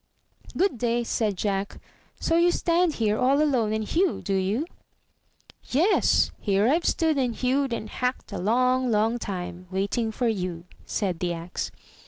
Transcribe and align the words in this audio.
"Good 0.57 0.79
day!" 0.79 1.03
said 1.03 1.37
Jack. 1.37 1.79
"So 2.19 2.35
you 2.35 2.51
stand 2.51 2.95
here 2.95 3.19
all 3.19 3.39
alone 3.39 3.71
and 3.71 3.83
hew, 3.83 4.19
do 4.23 4.33
you?" 4.33 4.65
"Yes; 5.65 6.31
here 6.39 6.67
I've 6.67 6.85
stood 6.85 7.19
and 7.19 7.35
hewed 7.35 7.71
and 7.71 7.87
hacked 7.87 8.31
a 8.31 8.39
long, 8.39 8.89
long 8.89 9.19
time, 9.19 9.67
waiting 9.69 10.11
for 10.11 10.27
you," 10.27 10.65
said 10.87 11.19
the 11.19 11.33
Axe. 11.33 11.69